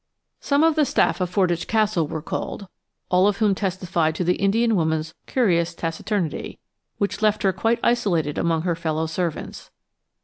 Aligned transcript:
Some 0.39 0.63
of 0.63 0.73
the 0.73 0.83
staff 0.83 1.21
of 1.21 1.29
Fordwych 1.29 1.67
Castle 1.67 2.07
were 2.07 2.23
called, 2.23 2.67
all 3.09 3.27
of 3.27 3.37
whom 3.37 3.53
testified 3.53 4.15
to 4.15 4.23
the 4.23 4.33
Indian 4.37 4.75
woman's 4.75 5.13
curious 5.27 5.75
taciturnity, 5.75 6.57
which 6.97 7.21
left 7.21 7.43
her 7.43 7.53
quite 7.53 7.79
isolated 7.83 8.39
among 8.39 8.63
her 8.63 8.75
fellow 8.75 9.05
servants. 9.05 9.69